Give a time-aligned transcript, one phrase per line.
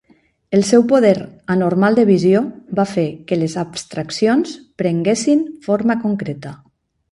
[0.59, 1.11] El seu poder
[1.55, 2.41] anormal de visió
[2.79, 6.59] va fer que les abstraccions prenguessin forma concreta.